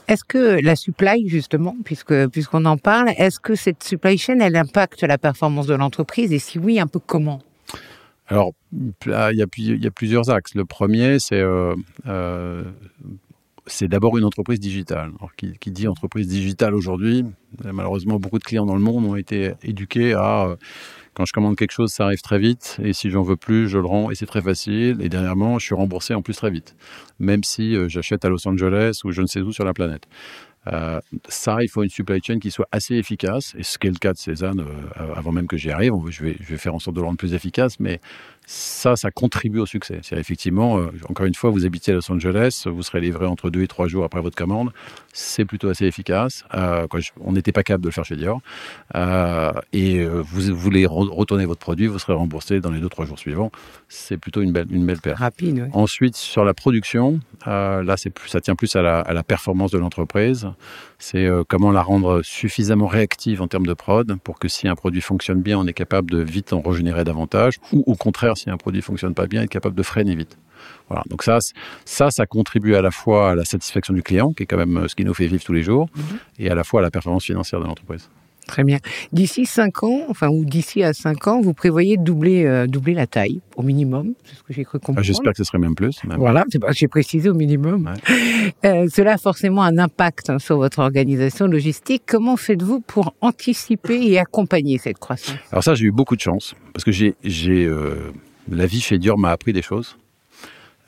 Est-ce 0.08 0.24
que 0.24 0.62
la 0.62 0.76
supply, 0.76 1.28
justement, 1.28 1.76
puisque 1.84 2.28
puisqu'on 2.28 2.64
en 2.64 2.76
parle, 2.76 3.10
est-ce 3.16 3.40
que 3.40 3.54
cette 3.54 3.82
supply 3.82 4.18
chain, 4.18 4.40
elle 4.40 4.56
impacte 4.56 5.02
la 5.02 5.18
performance 5.18 5.66
de 5.66 5.74
l'entreprise? 5.74 6.32
Et 6.32 6.38
si 6.38 6.58
oui, 6.58 6.78
un 6.80 6.86
peu 6.86 6.98
comment? 6.98 7.40
Alors, 8.28 8.52
il 8.72 8.92
y, 9.10 9.42
a, 9.42 9.46
il 9.56 9.82
y 9.82 9.86
a 9.86 9.90
plusieurs 9.90 10.30
axes. 10.30 10.54
Le 10.54 10.64
premier, 10.64 11.18
c'est 11.18 11.40
euh, 11.40 11.74
euh, 12.06 12.62
c'est 13.72 13.88
d'abord 13.88 14.18
une 14.18 14.24
entreprise 14.24 14.60
digitale. 14.60 15.12
Qui, 15.36 15.70
dit 15.70 15.88
entreprise 15.88 16.28
digitale 16.28 16.74
aujourd'hui, 16.74 17.24
euh, 17.64 17.72
malheureusement, 17.72 18.18
beaucoup 18.18 18.38
de 18.38 18.44
clients 18.44 18.66
dans 18.66 18.74
le 18.74 18.80
monde 18.80 19.04
ont 19.04 19.16
été 19.16 19.52
éduqués 19.62 20.14
à 20.14 20.46
euh, 20.46 20.56
quand 21.14 21.24
je 21.24 21.32
commande 21.32 21.56
quelque 21.56 21.72
chose, 21.72 21.90
ça 21.90 22.04
arrive 22.04 22.20
très 22.20 22.38
vite, 22.38 22.78
et 22.82 22.92
si 22.92 23.10
j'en 23.10 23.22
veux 23.22 23.36
plus, 23.36 23.68
je 23.68 23.78
le 23.78 23.86
rends, 23.86 24.10
et 24.10 24.14
c'est 24.14 24.26
très 24.26 24.42
facile. 24.42 24.98
Et 25.00 25.08
dernièrement, 25.08 25.58
je 25.58 25.66
suis 25.66 25.74
remboursé 25.74 26.14
en 26.14 26.22
plus 26.22 26.34
très 26.34 26.50
vite, 26.50 26.76
même 27.18 27.42
si 27.44 27.74
euh, 27.74 27.88
j'achète 27.88 28.24
à 28.24 28.28
Los 28.28 28.46
Angeles 28.46 29.00
ou 29.04 29.10
je 29.10 29.22
ne 29.22 29.26
sais 29.26 29.40
où 29.40 29.52
sur 29.52 29.64
la 29.64 29.74
planète. 29.74 30.06
Ça, 31.28 31.62
il 31.62 31.68
faut 31.68 31.82
une 31.82 31.88
supply 31.88 32.20
chain 32.22 32.38
qui 32.38 32.50
soit 32.50 32.68
assez 32.70 32.94
efficace, 32.94 33.54
et 33.58 33.62
ce 33.62 33.78
qui 33.78 33.86
est 33.86 33.90
le 33.90 33.96
cas 33.96 34.12
de 34.12 34.18
Cézanne, 34.18 34.62
avant 35.16 35.32
même 35.32 35.46
que 35.46 35.56
j'y 35.56 35.70
arrive, 35.70 35.94
je 36.10 36.22
vais, 36.22 36.36
je 36.38 36.46
vais 36.50 36.58
faire 36.58 36.74
en 36.74 36.78
sorte 36.78 36.94
de 36.94 37.00
le 37.00 37.06
rendre 37.06 37.16
plus 37.16 37.32
efficace, 37.32 37.80
mais 37.80 37.98
ça, 38.52 38.96
ça 38.96 39.12
contribue 39.12 39.60
au 39.60 39.66
succès. 39.66 40.00
C'est 40.02 40.16
effectivement, 40.18 40.78
euh, 40.78 40.90
encore 41.08 41.24
une 41.26 41.36
fois, 41.36 41.50
vous 41.50 41.64
habitez 41.64 41.92
à 41.92 41.94
Los 41.94 42.10
Angeles, 42.10 42.64
vous 42.66 42.82
serez 42.82 43.00
livré 43.00 43.24
entre 43.26 43.48
deux 43.48 43.62
et 43.62 43.68
trois 43.68 43.86
jours 43.86 44.02
après 44.04 44.20
votre 44.20 44.34
commande, 44.36 44.70
c'est 45.12 45.44
plutôt 45.44 45.68
assez 45.68 45.84
efficace. 45.86 46.44
Euh, 46.54 46.88
quoi, 46.88 46.98
je- 46.98 47.10
on 47.20 47.30
n'était 47.32 47.52
pas 47.52 47.62
capable 47.62 47.84
de 47.84 47.88
le 47.88 47.92
faire 47.92 48.04
chez 48.04 48.16
Dior, 48.16 48.40
Euh, 48.96 49.52
et 49.72 50.04
vous 50.04 50.52
voulez 50.56 50.84
re- 50.84 51.08
retourner 51.14 51.46
votre 51.46 51.60
produit, 51.60 51.86
vous 51.86 52.00
serez 52.00 52.12
remboursé 52.14 52.58
dans 52.60 52.70
les 52.72 52.80
deux 52.80 52.88
trois 52.88 53.06
jours 53.06 53.20
suivants. 53.20 53.52
C'est 53.88 54.16
plutôt 54.16 54.42
une 54.42 54.50
belle, 54.52 54.66
une 54.70 54.84
belle 54.84 55.00
paire. 55.00 55.18
Rapide, 55.18 55.60
oui. 55.66 55.70
Ensuite, 55.72 56.16
sur 56.16 56.44
la 56.44 56.52
production, 56.52 57.20
là, 57.46 57.94
plus, 58.12 58.28
ça 58.28 58.40
tient 58.40 58.56
plus 58.56 58.74
à 58.74 58.82
la, 58.82 58.98
à 59.00 59.12
la 59.12 59.22
performance 59.22 59.70
de 59.70 59.78
l'entreprise. 59.78 60.48
C'est 61.00 61.24
euh, 61.24 61.44
comment 61.48 61.72
la 61.72 61.82
rendre 61.82 62.20
suffisamment 62.22 62.86
réactive 62.86 63.40
en 63.40 63.48
termes 63.48 63.66
de 63.66 63.72
prod 63.72 64.18
pour 64.22 64.38
que 64.38 64.48
si 64.48 64.68
un 64.68 64.74
produit 64.74 65.00
fonctionne 65.00 65.40
bien, 65.40 65.58
on 65.58 65.66
est 65.66 65.72
capable 65.72 66.10
de 66.10 66.18
vite 66.18 66.52
en 66.52 66.60
régénérer 66.60 67.04
davantage, 67.04 67.58
ou 67.72 67.82
au 67.86 67.94
contraire, 67.94 68.36
si 68.36 68.50
un 68.50 68.58
produit 68.58 68.82
fonctionne 68.82 69.14
pas 69.14 69.26
bien, 69.26 69.42
être 69.42 69.50
capable 69.50 69.74
de 69.74 69.82
freiner 69.82 70.14
vite. 70.14 70.38
Voilà. 70.88 71.02
Donc 71.08 71.22
ça, 71.22 71.38
ça, 71.86 72.10
ça 72.10 72.26
contribue 72.26 72.74
à 72.74 72.82
la 72.82 72.90
fois 72.90 73.30
à 73.30 73.34
la 73.34 73.46
satisfaction 73.46 73.94
du 73.94 74.02
client, 74.02 74.34
qui 74.34 74.42
est 74.42 74.46
quand 74.46 74.58
même 74.58 74.76
euh, 74.76 74.88
ce 74.88 74.94
qui 74.94 75.06
nous 75.06 75.14
fait 75.14 75.26
vivre 75.26 75.42
tous 75.42 75.54
les 75.54 75.62
jours, 75.62 75.88
et 76.38 76.50
à 76.50 76.54
la 76.54 76.64
fois 76.64 76.80
à 76.80 76.82
la 76.82 76.90
performance 76.90 77.24
financière 77.24 77.60
de 77.60 77.64
l'entreprise. 77.64 78.10
Très 78.50 78.64
bien. 78.64 78.78
D'ici 79.12 79.46
cinq 79.46 79.84
ans, 79.84 80.00
enfin, 80.08 80.26
ou 80.28 80.44
d'ici 80.44 80.82
à 80.82 80.92
cinq 80.92 81.28
ans, 81.28 81.40
vous 81.40 81.54
prévoyez 81.54 81.96
doubler, 81.96 82.46
euh, 82.46 82.66
doubler 82.66 82.94
la 82.94 83.06
taille, 83.06 83.40
au 83.54 83.62
minimum, 83.62 84.14
c'est 84.24 84.34
ce 84.34 84.42
que 84.42 84.52
j'ai 84.52 84.64
cru 84.64 84.80
Ah. 84.88 85.02
J'espère 85.02 85.30
que 85.30 85.38
ce 85.38 85.44
serait 85.44 85.60
même 85.60 85.76
plus. 85.76 86.02
même. 86.02 86.18
Voilà, 86.18 86.44
j'ai 86.72 86.88
précisé 86.88 87.30
au 87.30 87.34
minimum. 87.34 87.94
Euh, 88.64 88.88
cela 88.92 89.12
a 89.12 89.18
forcément 89.18 89.62
un 89.62 89.78
impact 89.78 90.30
hein, 90.30 90.40
sur 90.40 90.56
votre 90.56 90.80
organisation 90.80 91.46
logistique. 91.46 92.02
Comment 92.06 92.36
faites-vous 92.36 92.80
pour 92.80 93.14
anticiper 93.20 94.00
et 94.02 94.18
accompagner 94.18 94.78
cette 94.78 94.98
croissance? 94.98 95.36
Alors 95.52 95.62
ça, 95.62 95.74
j'ai 95.74 95.84
eu 95.84 95.92
beaucoup 95.92 96.16
de 96.16 96.20
chance 96.20 96.56
parce 96.72 96.82
que 96.84 96.90
j'ai 96.90 97.14
euh, 97.24 98.10
la 98.50 98.66
vie 98.66 98.80
chez 98.80 98.98
Dior 98.98 99.16
m'a 99.16 99.30
appris 99.30 99.52
des 99.52 99.62
choses. 99.62 99.96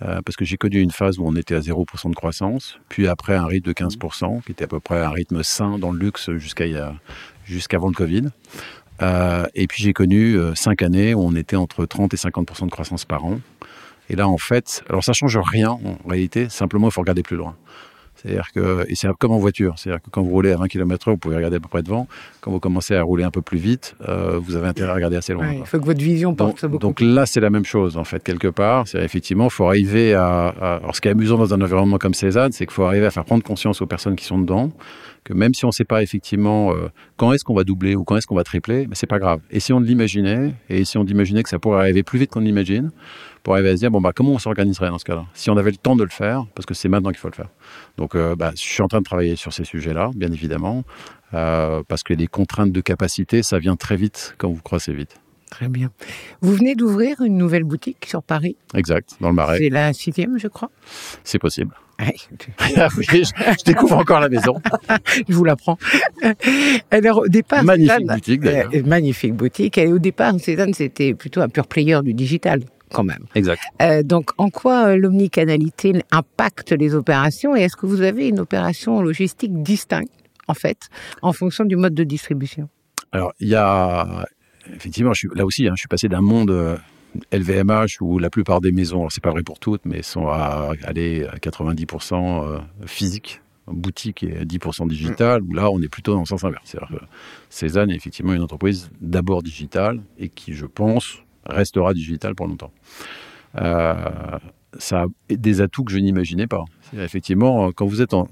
Euh, 0.05 0.21
parce 0.23 0.37
que 0.37 0.45
j'ai 0.45 0.57
connu 0.57 0.81
une 0.81 0.91
phase 0.91 1.19
où 1.19 1.27
on 1.27 1.37
était 1.37 1.55
à 1.55 1.61
0% 1.61 2.11
de 2.11 2.15
croissance, 2.15 2.79
puis 2.89 3.07
après 3.07 3.37
un 3.37 3.47
rythme 3.47 3.69
de 3.69 3.73
15%, 3.73 4.43
qui 4.43 4.53
était 4.53 4.65
à 4.65 4.69
peu 4.69 4.81
près 4.81 5.01
un 5.01 5.11
rythme 5.11 5.43
sain 5.43 5.79
dans 5.79 5.93
le 5.93 5.99
luxe 5.99 6.31
jusqu'à 6.33 6.65
jusqu'avant 7.45 7.89
le 7.89 7.95
Covid. 7.95 8.25
Euh, 9.01 9.47
et 9.55 9.67
puis 9.67 9.83
j'ai 9.83 9.93
connu 9.93 10.37
euh, 10.37 10.55
cinq 10.55 10.83
années 10.83 11.15
où 11.15 11.21
on 11.21 11.35
était 11.35 11.57
entre 11.57 11.87
30 11.87 12.15
et 12.15 12.17
50% 12.17 12.67
de 12.67 12.71
croissance 12.71 13.05
par 13.05 13.25
an. 13.25 13.41
Et 14.11 14.17
là, 14.17 14.29
en 14.29 14.39
fait, 14.39 14.83
alors 14.89 15.05
ça 15.05 15.13
change 15.13 15.39
rien 15.39 15.71
en 15.71 15.99
réalité, 16.09 16.49
simplement 16.49 16.89
il 16.89 16.93
faut 16.93 17.01
regarder 17.01 17.23
plus 17.23 17.37
loin. 17.37 17.57
C'est-à-dire 18.23 18.47
que, 18.55 18.85
et 18.89 18.95
c'est 18.95 19.09
comme 19.19 19.33
en 19.33 19.39
voiture, 19.39 19.75
c'est-à-dire 19.79 20.01
que 20.03 20.11
quand 20.11 20.23
vous 20.23 20.31
roulez 20.31 20.53
à 20.53 20.57
20 20.57 20.69
km/h, 20.69 21.11
vous 21.11 21.17
pouvez 21.17 21.37
regarder 21.37 21.57
à 21.57 21.61
peu 21.61 21.69
près 21.69 21.83
devant. 21.83 22.07
Quand 22.41 22.51
vous 22.51 22.61
commencez 22.61 22.95
à 22.95 23.03
rouler 23.03 23.25
un 23.25 23.31
peu 23.31 23.43
plus 23.43 23.59
vite, 23.59 23.97
euh, 24.09 24.39
vous 24.43 24.57
avez 24.57 24.69
intérêt 24.69 24.91
à 24.91 24.95
regarder 24.95 25.17
assez 25.17 25.33
loin. 25.33 25.49
Ouais. 25.49 25.59
Il 25.61 25.67
faut 25.67 25.79
que 25.79 25.85
votre 25.85 26.01
vision 26.03 26.35
porte 26.35 26.63
Donc, 26.63 26.71
beaucoup. 26.71 26.83
donc 26.83 27.01
là, 27.01 27.27
c'est 27.27 27.41
la 27.41 27.51
même 27.51 27.65
chose, 27.65 27.97
en 27.97 28.05
fait, 28.05 28.23
quelque 28.23 28.49
part. 28.49 28.87
C'est 28.89 29.03
effectivement, 29.05 29.45
il 29.47 29.51
faut 29.51 29.67
arriver 29.67 30.15
à, 30.15 30.49
à- 30.49 30.77
Alors, 30.77 30.95
ce 30.97 31.01
qui 31.01 31.09
est 31.09 31.13
amusant 31.13 31.37
dans 31.39 31.53
un 31.55 31.61
environnement 31.61 31.99
comme 31.99 32.15
Cézanne, 32.15 32.53
c'est 32.53 32.65
qu'il 32.67 32.73
faut 32.75 32.85
arriver 32.85 33.07
à 33.07 33.11
faire 33.11 33.25
prendre 33.25 33.43
conscience 33.43 33.81
aux 33.83 33.87
personnes 33.87 34.17
qui 34.17 34.25
sont 34.25 34.39
dedans 34.39 34.71
que 35.25 35.35
même 35.35 35.55
si 35.55 35.65
on 35.65 35.69
ne 35.69 35.73
sait 35.73 35.85
pas 35.85 36.03
effectivement 36.03 36.73
euh, 36.73 36.89
quand 37.17 37.33
est-ce 37.33 37.45
qu'on 37.45 37.55
va 37.55 37.63
doubler 37.63 37.95
ou 37.95 38.03
quand 38.03 38.17
est-ce 38.17 38.27
qu'on 38.27 38.35
va 38.35 38.43
tripler, 38.43 38.89
mais 38.89 38.97
c'est 38.97 39.07
pas 39.07 39.21
grave. 39.21 39.39
Et 39.53 39.61
si 39.61 39.73
on 39.73 39.79
l'imaginait, 39.79 40.53
et 40.69 40.85
si 40.85 40.99
on 40.99 41.05
imaginait 41.05 41.45
que 41.45 41.49
ça 41.49 41.61
pourrait 41.61 41.79
arriver 41.79 42.03
plus 42.03 42.19
vite 42.19 42.33
qu'on 42.33 42.41
l'imagine, 42.41 42.91
pour 43.43 43.55
arriver 43.55 43.71
à 43.71 43.73
se 43.73 43.79
dire, 43.79 43.91
bon, 43.91 44.01
bah, 44.01 44.13
comment 44.15 44.31
on 44.33 44.39
s'organiserait 44.39 44.89
dans 44.89 44.99
ce 44.99 45.05
cas-là? 45.05 45.25
Si 45.35 45.51
on 45.51 45.57
avait 45.57 45.71
le 45.71 45.77
temps 45.77 45.97
de 45.97 46.05
le 46.05 46.11
faire, 46.11 46.45
parce 46.55 46.65
que 46.67 46.75
c'est 46.75 46.89
maintenant 46.89 47.11
qu'il 47.11 47.19
faut 47.19 47.29
le 47.31 47.35
faire. 47.35 47.49
Donc, 47.99 48.15
euh, 48.15 48.37
bah, 48.37 48.53
je 48.55 48.61
suis 48.61 48.83
en 48.83 48.89
train 48.89 49.01
de 49.01 49.05
travailler 49.05 49.37
sur 49.37 49.53
ces 49.53 49.65
sujets-là, 49.65 50.11
bien 50.15 50.31
évidemment, 50.33 50.85
euh, 51.35 51.83
parce 51.89 52.03
que 52.03 52.15
les 52.15 52.27
contraintes 52.29 52.73
de 52.73 52.81
capacité, 52.81 53.43
ça 53.43 53.59
vient 53.59 53.77
très 53.77 53.97
vite 53.97 54.35
quand 54.39 54.49
vous 54.51 54.63
croissez 54.63 54.93
vite. 54.93 55.17
Très 55.51 55.69
bien. 55.69 55.91
Vous 56.41 56.55
venez 56.55 56.75
d'ouvrir 56.75 57.21
une 57.21 57.37
nouvelle 57.37 57.65
boutique 57.65 58.07
sur 58.07 58.23
Paris? 58.23 58.57
Exact, 58.75 59.11
dans 59.21 59.29
le 59.29 59.35
marais. 59.35 59.59
C'est 59.59 59.69
la 59.69 59.93
sixième, 59.93 60.39
je 60.39 60.49
crois? 60.49 60.71
C'est 61.25 61.39
possible. 61.39 61.75
Ouais, 62.01 62.15
Ah 62.77 62.89
oui, 62.97 63.05
je, 63.11 63.17
je 63.59 63.65
découvre 63.65 63.99
encore 63.99 64.21
la 64.21 64.31
maison. 64.31 64.63
je 65.29 65.35
vous 65.35 65.45
l'apprends. 65.45 65.77
Alors, 66.91 67.19
au 67.19 67.29
départ, 67.29 67.63
Magnifique 67.65 67.93
Cézanne- 67.93 68.15
boutique, 68.15 68.41
d'ailleurs. 68.41 68.71
Euh, 68.75 68.83
magnifique 68.85 69.35
boutique. 69.35 69.79
Et 69.79 69.89
au 69.93 69.99
départ, 69.99 70.33
Cézanne, 70.41 70.73
c'était 70.75 71.13
plutôt 71.15 71.41
un 71.43 71.49
pure 71.49 71.67
player 71.67 71.99
du 72.03 72.15
digital, 72.15 72.61
quand 72.93 73.05
même. 73.05 73.27
Exact. 73.35 73.63
Euh, 73.81 74.03
donc, 74.03 74.31
en 74.39 74.51
quoi 74.51 74.89
euh, 74.89 74.97
l'omnicanalité 74.97 76.03
impacte 76.11 76.73
les 76.73 76.95
opérations 76.95 77.57
et 77.57 77.63
est-ce 77.63 77.77
que 77.77 77.87
vous 77.87 78.03
avez 78.03 78.29
une 78.29 78.41
opération 78.41 79.03
logistique 79.03 79.63
distincte, 79.63 80.13
en 80.49 80.55
fait, 80.55 80.89
en 81.23 81.33
fonction 81.33 81.65
du 81.65 81.77
mode 81.77 81.95
de 81.95 82.05
distribution? 82.05 82.69
Alors, 83.13 83.33
il 83.41 83.49
y 83.49 83.55
a. 83.55 84.27
Effectivement, 84.75 85.13
je 85.13 85.19
suis, 85.21 85.29
là 85.35 85.45
aussi, 85.45 85.67
hein, 85.67 85.73
je 85.75 85.81
suis 85.81 85.89
passé 85.89 86.09
d'un 86.09 86.21
monde 86.21 86.51
euh, 86.51 86.77
LVMH 87.33 88.01
où 88.01 88.19
la 88.19 88.31
plupart 88.31 88.61
des 88.61 88.73
maisons, 88.73 89.01
alors 89.01 89.13
c'est 89.13 89.23
pas 89.23 89.31
vrai 89.31 89.43
pour 89.43 89.59
toutes, 89.59 89.85
mais 89.85 90.03
sont 90.03 90.29
à 90.29 90.73
aller 90.85 91.27
à 91.27 91.37
90% 91.37 92.45
euh, 92.45 92.59
physiques. 92.87 93.41
boutique 93.67 94.23
et 94.23 94.45
10% 94.45 94.89
digital, 94.89 95.43
où 95.43 95.53
là, 95.53 95.71
on 95.71 95.81
est 95.83 95.89
plutôt 95.89 96.15
dans 96.15 96.21
le 96.21 96.27
sens 96.27 96.45
inverse. 96.45 96.63
C'est-à-dire 96.65 96.99
que 96.99 97.05
Cézanne 97.51 97.91
est 97.91 97.97
effectivement 97.97 98.33
une 98.33 98.43
entreprise 98.43 98.91
d'abord 99.01 99.43
digitale 99.43 100.01
et 100.19 100.29
qui, 100.29 100.53
je 100.55 100.67
pense, 100.67 101.19
restera 101.47 101.95
digitale 101.95 102.35
pour 102.35 102.47
longtemps. 102.47 102.73
Euh, 103.61 103.95
ça 104.79 105.03
a 105.03 105.35
des 105.35 105.61
atouts 105.61 105.85
que 105.85 105.93
je 105.93 105.99
n'imaginais 105.99 106.47
pas. 106.47 106.65
Effectivement, 106.97 107.73
quand 107.73 107.87
vous 107.87 108.01
êtes 108.01 108.15
en, 108.15 108.29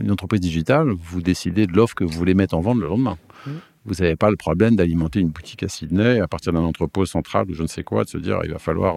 une 0.00 0.10
entreprise 0.10 0.40
digitale, 0.40 0.90
vous 0.90 1.22
décidez 1.22 1.66
de 1.66 1.72
l'offre 1.72 1.94
que 1.94 2.04
vous 2.04 2.12
voulez 2.12 2.34
mettre 2.34 2.54
en 2.54 2.60
vente 2.60 2.78
le 2.78 2.88
lendemain. 2.88 3.16
Mmh. 3.46 3.50
Vous 3.86 3.94
n'avez 4.00 4.16
pas 4.16 4.30
le 4.30 4.36
problème 4.36 4.76
d'alimenter 4.76 5.20
une 5.20 5.28
boutique 5.28 5.62
à 5.62 5.68
Sydney 5.68 6.18
à 6.18 6.26
partir 6.26 6.52
d'un 6.52 6.62
entrepôt 6.62 7.04
central 7.04 7.50
ou 7.50 7.54
je 7.54 7.62
ne 7.62 7.66
sais 7.66 7.82
quoi, 7.82 8.04
de 8.04 8.08
se 8.08 8.16
dire 8.18 8.40
il 8.44 8.50
va 8.50 8.58
falloir 8.58 8.96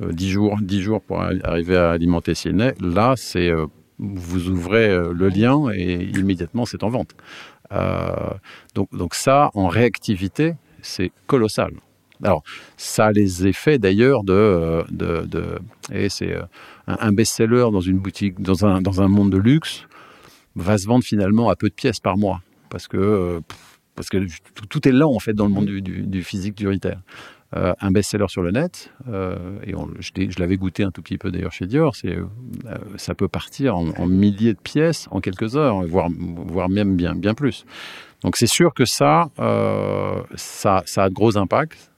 10 0.00 0.26
euh, 0.26 0.30
jours, 0.30 0.58
10 0.60 0.80
jours 0.80 1.02
pour 1.02 1.20
arriver 1.20 1.76
à 1.76 1.90
alimenter 1.90 2.34
Sydney. 2.34 2.74
Là, 2.80 3.14
c'est 3.16 3.50
euh, 3.50 3.66
vous 3.98 4.48
ouvrez 4.48 4.88
euh, 4.88 5.12
le 5.12 5.28
lien 5.28 5.70
et 5.74 6.04
immédiatement 6.04 6.66
c'est 6.66 6.84
en 6.84 6.88
vente. 6.88 7.14
donc, 8.74 8.88
donc 8.92 9.14
ça, 9.14 9.50
en 9.54 9.66
réactivité, 9.66 10.54
c'est 10.82 11.10
colossal. 11.26 11.72
Alors, 12.22 12.42
ça 12.76 13.06
a 13.06 13.12
les 13.12 13.46
effets 13.46 13.78
d'ailleurs 13.78 14.24
de, 14.24 14.84
de, 14.90 15.26
de, 15.26 15.58
et 15.92 16.08
c'est 16.08 16.36
un, 16.86 17.12
best-seller 17.12 17.66
dans 17.72 17.80
une 17.80 17.98
boutique, 17.98 18.40
dans 18.40 18.64
un, 18.64 18.80
dans 18.80 19.02
un 19.02 19.08
monde 19.08 19.30
de 19.30 19.38
luxe, 19.38 19.84
va 20.54 20.78
se 20.78 20.86
vendre 20.86 21.04
finalement 21.04 21.48
à 21.48 21.56
peu 21.56 21.68
de 21.68 21.74
pièces 21.74 22.00
par 22.00 22.16
mois 22.16 22.42
parce 22.72 22.88
que 22.88 23.40
parce 23.94 24.08
que 24.08 24.26
tout 24.68 24.88
est 24.88 24.92
lent 24.92 25.12
en 25.12 25.18
fait 25.18 25.34
dans 25.34 25.46
le 25.46 25.52
monde 25.52 25.70
mm. 25.70 25.80
du, 25.80 26.22
physique 26.22 26.56
du 26.56 26.66
retail. 26.66 26.98
Euh, 27.54 27.74
un 27.82 27.90
best-seller 27.90 28.28
sur 28.28 28.40
le 28.40 28.50
net, 28.50 28.90
euh, 29.08 29.58
et 29.66 29.74
je, 30.00 30.40
l'avais 30.40 30.56
goûté 30.56 30.84
un 30.84 30.90
tout 30.90 31.02
petit 31.02 31.18
peu 31.18 31.30
d'ailleurs 31.30 31.52
chez 31.52 31.66
Dior, 31.66 31.94
c'est, 31.94 32.16
euh, 32.16 32.24
ça 32.96 33.14
peut 33.14 33.28
partir 33.28 33.76
en, 33.76 34.06
milliers 34.06 34.54
de 34.54 34.58
pièces 34.58 35.06
en 35.10 35.20
quelques 35.20 35.54
heures, 35.54 35.86
voire, 35.86 36.08
voire 36.10 36.70
même 36.70 36.96
bien, 36.96 37.14
bien 37.14 37.34
plus. 37.34 37.66
Donc 38.22 38.36
c'est 38.36 38.46
sûr 38.46 38.72
que 38.74 38.84
ça, 38.84 39.30
ça, 40.36 40.82
ça, 40.86 41.04
a 41.04 41.08
de 41.08 41.14
gros 41.14 41.36
impacts. 41.36 41.90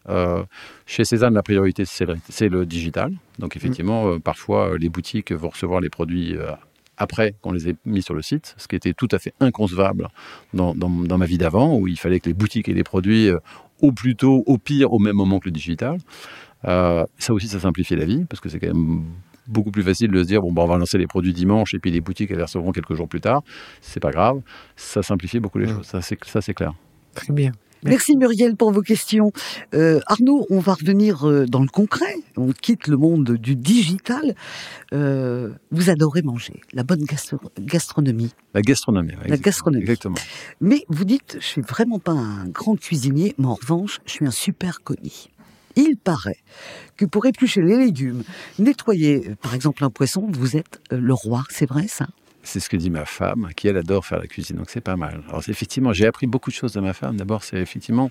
chez 0.87 1.04
Cézanne, 1.04 1.35
la 1.35 1.43
priorité, 1.43 1.85
c'est 1.85 2.49
le, 2.49 2.66
digital. 2.66 3.12
Donc 3.38 3.57
effectivement, 3.57 4.19
parfois, 4.21 4.78
les 4.78 4.88
boutiques 4.88 5.33
vont 5.33 5.50
recevoir 5.50 5.81
les 5.81 5.90
produits 5.90 6.37
après 6.97 7.35
qu'on 7.40 7.52
les 7.52 7.69
ait 7.69 7.76
mis 7.85 8.02
sur 8.02 8.14
le 8.14 8.23
site, 8.23 8.54
ce 8.59 8.69
qui 8.69 8.76
était 8.76 8.93
tout 8.93 9.09
à 9.11 9.19
fait 9.19 9.35
inconcevable 9.40 10.09
dans, 10.52 10.75
ma 10.75 11.26
vie 11.26 11.38
d'avant, 11.38 11.76
où 11.76 11.88
il 11.88 11.99
fallait 11.99 12.21
que 12.21 12.28
les 12.28 12.35
boutiques 12.35 12.69
aient 12.69 12.75
les 12.75 12.85
produits 12.85 13.28
euh, 13.28 13.38
au 13.81 13.93
plus 13.93 14.16
tôt, 14.16 14.43
au 14.47 14.59
pire, 14.59 14.93
au 14.93 14.99
même 14.99 15.16
moment 15.16 15.38
que 15.38 15.47
le 15.47 15.52
digital. 15.52 15.99
Euh, 16.66 17.04
ça 17.19 17.35
aussi, 17.35 17.49
ça 17.49 17.61
simplifie 17.61 17.97
la 17.97 18.04
vie, 18.04 18.25
parce 18.25 18.40
que 18.40 18.49
c'est 18.49 18.59
quand 18.59 18.69
même 18.69 19.04
beaucoup 19.47 19.71
plus 19.71 19.83
facile 19.83 20.11
de 20.11 20.23
se 20.23 20.27
dire 20.27 20.41
bon, 20.41 20.53
bah, 20.53 20.63
on 20.63 20.67
va 20.67 20.77
lancer 20.77 20.99
les 20.99 21.07
produits 21.07 21.33
dimanche 21.33 21.75
et 21.75 21.79
puis 21.79 21.91
les 21.91 22.01
boutiques, 22.01 22.31
elles 22.31 22.39
les 22.39 22.45
recevront 22.45 22.73
quelques 22.73 22.95
jours 22.95 23.09
plus 23.09 23.21
tard. 23.21 23.43
C'est 23.81 24.01
pas 24.01 24.11
grave. 24.11 24.41
Ça 24.77 25.03
simplifie 25.03 25.41
beaucoup 25.41 25.59
les 25.59 25.69
choses. 25.69 25.87
Ça, 25.87 26.01
c'est 26.03 26.55
clair. 26.55 26.73
Très 27.15 27.33
bien. 27.33 27.53
Merci 27.85 28.17
Muriel 28.17 28.57
pour 28.57 28.73
vos 28.73 28.81
questions. 28.81 29.31
Euh, 29.75 30.01
Arnaud, 30.07 30.47
on 30.49 30.59
va 30.59 30.73
revenir 30.73 31.29
euh, 31.29 31.45
dans 31.45 31.61
le 31.61 31.69
concret. 31.69 32.15
On 32.37 32.51
quitte 32.53 32.89
le 32.89 32.97
monde 32.97 33.33
du 33.33 33.57
digital. 33.57 34.35
Euh, 34.95 35.51
vous 35.71 35.91
adorez 35.91 36.23
manger, 36.23 36.63
la 36.73 36.83
bonne 36.83 37.05
gastronomie. 37.59 38.33
La 38.55 38.63
gastronomie. 38.63 39.13
La 39.27 39.37
gastronomie. 39.37 39.83
Exactement. 39.83 40.17
Mais 40.63 40.87
vous 40.89 41.05
dites, 41.05 41.37
je 41.41 41.47
suis 41.47 41.61
vraiment 41.61 41.99
pas 41.99 42.13
un 42.13 42.49
grand 42.49 42.77
cuisinier, 42.77 43.35
mais 43.37 43.47
en 43.47 43.55
revanche, 43.55 44.01
je 44.07 44.13
suis 44.13 44.27
un 44.27 44.31
super 44.31 44.81
commis. 44.83 45.29
Il 45.76 45.97
paraît 45.97 46.38
que 46.97 47.04
pour 47.04 47.26
éplucher 47.26 47.61
les 47.61 47.76
légumes, 47.76 48.23
nettoyer 48.59 49.35
par 49.43 49.54
exemple 49.54 49.85
un 49.85 49.90
poisson, 49.90 50.26
vous 50.31 50.57
êtes 50.57 50.81
le 50.90 51.12
roi, 51.12 51.45
c'est 51.50 51.66
vrai 51.66 51.87
ça? 51.88 52.07
C'est 52.43 52.61
ce 52.61 52.69
que 52.69 52.76
dit 52.76 52.90
ma 52.90 53.07
femme, 53.07 53.49
qui 53.57 53.69
elle 53.69 53.78
adore 53.78 54.04
faire 54.04 54.19
la 54.19 54.26
cuisine, 54.26 54.57
donc 54.59 54.69
c'est 54.69 54.83
pas 54.83 54.97
mal. 54.97 55.23
Alors 55.28 55.43
effectivement, 55.49 55.93
j'ai 55.93 56.07
appris 56.07 56.26
beaucoup 56.26 56.50
de 56.50 56.54
choses 56.54 56.73
de 56.75 56.81
ma 56.81 56.93
femme. 56.93 57.16
D'abord, 57.16 57.43
c'est 57.43 57.57
effectivement, 57.57 58.11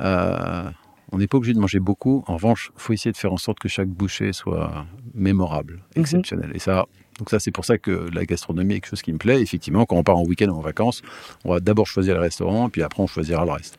euh, 0.00 0.70
on 1.12 1.18
n'est 1.18 1.26
pas 1.26 1.36
obligé 1.36 1.52
de 1.52 1.60
manger 1.60 1.78
beaucoup. 1.78 2.24
En 2.26 2.36
revanche, 2.36 2.70
il 2.74 2.80
faut 2.80 2.92
essayer 2.94 3.12
de 3.12 3.16
faire 3.18 3.32
en 3.32 3.36
sorte 3.36 3.58
que 3.58 3.68
chaque 3.68 3.88
bouchée 3.88 4.32
soit 4.32 4.86
mémorable, 5.12 5.82
mhm. 5.94 6.02
exceptionnelle. 6.02 6.52
Et 6.54 6.58
ça, 6.58 6.86
donc 7.18 7.30
ça, 7.30 7.38
c'est 7.38 7.50
pour 7.50 7.64
ça 7.64 7.78
que 7.78 8.08
la 8.12 8.24
gastronomie 8.24 8.74
est 8.74 8.80
quelque 8.80 8.90
chose 8.90 9.02
qui 9.02 9.12
me 9.12 9.18
plaît. 9.18 9.40
Effectivement, 9.40 9.84
quand 9.86 9.96
on 9.96 10.02
part 10.02 10.16
en 10.16 10.24
week-end 10.24 10.48
ou 10.48 10.56
en 10.56 10.60
vacances, 10.60 11.02
on 11.44 11.52
va 11.52 11.60
d'abord 11.60 11.86
choisir 11.86 12.14
le 12.14 12.20
restaurant, 12.20 12.68
puis 12.68 12.82
après 12.82 13.02
on 13.02 13.06
choisira 13.06 13.44
le 13.44 13.52
reste. 13.52 13.78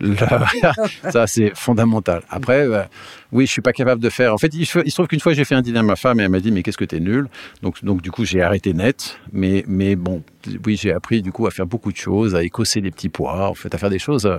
ça, 1.10 1.26
c'est 1.26 1.52
fondamental. 1.54 2.22
Après, 2.30 2.66
euh, 2.66 2.82
oui, 3.30 3.46
je 3.46 3.52
suis 3.52 3.62
pas 3.62 3.72
capable 3.72 4.02
de 4.02 4.10
faire. 4.10 4.34
En 4.34 4.38
fait, 4.38 4.52
il, 4.54 4.66
se 4.66 4.80
trouve 4.94 5.06
qu'une 5.06 5.20
fois, 5.20 5.32
j'ai 5.32 5.44
fait 5.44 5.54
un 5.54 5.62
dîner 5.62 5.78
à 5.78 5.82
ma 5.82 5.96
femme 5.96 6.18
et 6.20 6.24
elle 6.24 6.30
m'a 6.30 6.40
dit, 6.40 6.50
mais 6.50 6.62
qu'est-ce 6.62 6.78
que 6.78 6.84
tu 6.84 6.96
es 6.96 7.00
nul? 7.00 7.28
Donc, 7.62 7.84
donc 7.84 8.02
du 8.02 8.10
coup, 8.10 8.24
j'ai 8.24 8.42
arrêté 8.42 8.74
net. 8.74 9.18
Mais, 9.32 9.64
mais 9.68 9.96
bon, 9.96 10.22
oui, 10.66 10.76
j'ai 10.76 10.92
appris 10.92 11.22
du 11.22 11.32
coup 11.32 11.46
à 11.46 11.50
faire 11.50 11.66
beaucoup 11.66 11.92
de 11.92 11.96
choses, 11.96 12.34
à 12.34 12.42
écosser 12.42 12.80
des 12.80 12.90
petits 12.90 13.08
pois, 13.08 13.48
en 13.48 13.54
fait, 13.54 13.74
à 13.74 13.78
faire 13.78 13.90
des 13.90 13.98
choses 13.98 14.26
euh, 14.26 14.38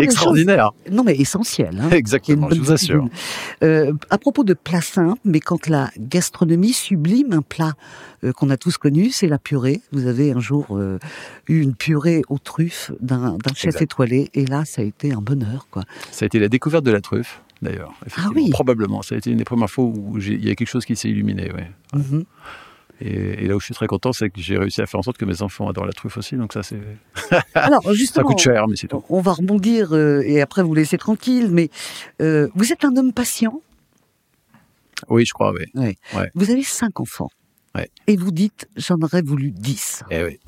extraordinaires. 0.00 0.72
Non, 0.90 1.02
mais 1.02 1.16
essentielles. 1.16 1.80
Hein, 1.80 1.90
Exactement, 1.90 2.48
je 2.50 2.60
vous 2.60 2.72
assure. 2.72 3.08
Euh, 3.62 3.92
à 4.10 4.18
propos 4.18 4.44
de 4.44 4.54
plats 4.54 4.80
mais 5.24 5.40
quand 5.40 5.66
la 5.68 5.90
gastronomie 5.98 6.72
sublime 6.92 7.32
un 7.32 7.42
plat 7.42 7.72
euh, 8.24 8.32
qu'on 8.32 8.50
a 8.50 8.56
tous 8.56 8.76
connu, 8.78 9.10
c'est 9.10 9.28
la 9.28 9.38
purée. 9.38 9.80
Vous 9.92 10.06
avez 10.06 10.32
un 10.32 10.40
jour 10.40 10.78
eu 11.48 11.60
une 11.60 11.74
purée 11.74 12.22
aux 12.28 12.38
truffes 12.38 12.92
d'un 13.00 13.36
chef 13.54 13.80
étoilé, 13.80 14.30
et 14.34 14.46
là, 14.46 14.64
ça 14.64 14.82
a 14.82 14.84
été 14.84 15.12
un 15.12 15.20
bonheur, 15.20 15.66
quoi. 15.70 15.84
Ça 16.10 16.24
a 16.24 16.26
été 16.26 16.38
la 16.38 16.48
découverte 16.48 16.84
de 16.84 16.92
la 16.92 17.00
truffe 17.00 17.42
d'ailleurs. 17.62 17.92
Ah 18.16 18.28
oui. 18.34 18.50
Probablement. 18.50 19.02
Ça 19.02 19.14
a 19.14 19.18
été 19.18 19.30
une 19.30 19.38
des 19.38 19.44
premières 19.44 19.70
fois 19.70 19.84
où 19.84 20.18
il 20.18 20.44
y 20.44 20.50
a 20.50 20.54
quelque 20.54 20.68
chose 20.68 20.84
qui 20.84 20.96
s'est 20.96 21.08
illuminé. 21.08 21.50
Ouais. 21.52 21.70
Mhm. 21.94 22.24
Et, 23.00 23.48
là 23.48 23.56
où 23.56 23.60
je 23.60 23.64
suis 23.64 23.74
très 23.74 23.86
content, 23.86 24.12
c'est 24.12 24.30
que 24.30 24.40
j'ai 24.40 24.56
réussi 24.56 24.80
à 24.80 24.86
faire 24.86 25.00
en 25.00 25.02
sorte 25.02 25.16
que 25.16 25.24
mes 25.24 25.42
enfants 25.42 25.68
adorent 25.68 25.86
la 25.86 25.92
truffe 25.92 26.18
aussi. 26.18 26.36
Donc 26.36 26.52
ça, 26.52 26.62
c'est. 26.62 26.80
Alors 27.54 27.92
justement, 27.94 28.28
ça 28.28 28.34
coûte 28.34 28.42
cher, 28.42 28.68
mais 28.68 28.76
c'est 28.76 28.88
tout. 28.88 29.02
On 29.08 29.20
va 29.20 29.32
rebondir 29.32 29.92
euh, 29.92 30.22
et 30.24 30.40
après 30.40 30.62
vous 30.62 30.74
laisser 30.74 30.98
tranquille. 30.98 31.48
Mais 31.50 31.70
euh, 32.20 32.48
vous 32.54 32.72
êtes 32.72 32.84
un 32.84 32.96
homme 32.96 33.12
patient? 33.12 33.60
Oui, 35.08 35.24
je 35.26 35.32
crois, 35.32 35.52
oui. 35.52 35.96
Vous 36.34 36.50
avez 36.50 36.62
cinq 36.62 37.00
enfants. 37.00 37.28
Et 38.06 38.16
vous 38.16 38.30
dites, 38.30 38.68
j'en 38.76 39.00
aurais 39.00 39.22
voulu 39.22 39.50
dix. 39.50 40.02
Eh 40.10 40.22
oui. 40.22 40.38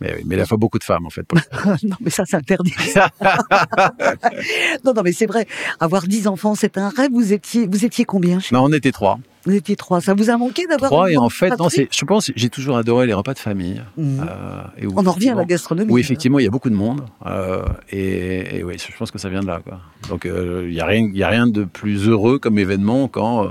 Mais, 0.00 0.20
mais 0.26 0.34
il 0.34 0.40
a 0.40 0.46
faut 0.46 0.58
beaucoup 0.58 0.78
de 0.78 0.84
femmes, 0.84 1.06
en 1.06 1.10
fait. 1.10 1.26
non, 1.84 1.96
mais 2.00 2.10
ça, 2.10 2.24
c'est 2.26 2.36
interdit. 2.36 2.74
non, 4.84 4.92
non, 4.92 5.02
mais 5.02 5.12
c'est 5.12 5.26
vrai. 5.26 5.46
Avoir 5.80 6.06
dix 6.06 6.26
enfants, 6.26 6.54
c'est 6.54 6.78
un 6.78 6.88
rêve. 6.88 7.12
Vous 7.12 7.32
étiez, 7.32 7.66
vous 7.66 7.84
étiez 7.84 8.04
combien 8.04 8.40
chez 8.40 8.54
Non, 8.54 8.64
on 8.64 8.72
était 8.72 8.92
trois. 8.92 9.18
Vous 9.44 9.54
étiez 9.54 9.76
trois. 9.76 10.00
Ça 10.00 10.14
vous 10.14 10.30
a 10.30 10.36
manqué 10.36 10.66
d'avoir 10.66 10.90
trois 10.90 11.10
et 11.10 11.16
en 11.16 11.28
fait, 11.28 11.58
non. 11.58 11.68
Je 11.68 12.04
pense, 12.04 12.30
j'ai 12.34 12.48
toujours 12.48 12.76
adoré 12.76 13.06
les 13.06 13.12
repas 13.12 13.34
de 13.34 13.38
famille. 13.38 13.82
Mmh. 13.96 14.20
Euh, 14.20 14.62
et 14.78 14.86
On 14.86 15.06
en 15.06 15.12
revient 15.12 15.30
à 15.30 15.34
la 15.34 15.44
gastronomie. 15.44 15.92
Oui, 15.92 16.00
effectivement, 16.00 16.38
il 16.38 16.44
y 16.44 16.48
a 16.48 16.50
beaucoup 16.50 16.70
de 16.70 16.74
monde 16.74 17.02
euh, 17.26 17.62
et, 17.90 18.58
et, 18.58 18.64
oui, 18.64 18.76
je 18.78 18.96
pense 18.96 19.10
que 19.10 19.18
ça 19.18 19.28
vient 19.28 19.40
de 19.40 19.46
là. 19.46 19.60
Quoi. 19.62 19.80
Donc, 20.08 20.24
euh, 20.24 20.64
il 20.66 20.72
n'y 20.72 20.80
a 20.80 20.86
rien, 20.86 21.08
il 21.12 21.16
y 21.16 21.22
a 21.22 21.28
rien 21.28 21.46
de 21.46 21.64
plus 21.64 22.08
heureux 22.08 22.38
comme 22.38 22.58
événement 22.58 23.08
quand 23.08 23.48